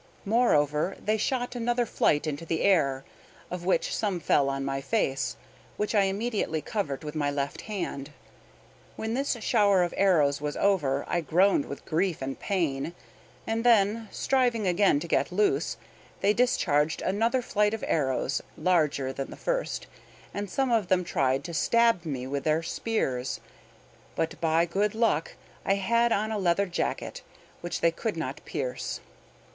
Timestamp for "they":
0.99-1.17, 16.21-16.33, 27.81-27.91